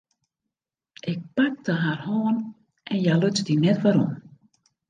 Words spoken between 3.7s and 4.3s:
werom.